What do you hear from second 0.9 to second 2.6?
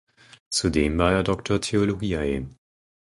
war er Doctor theologiae.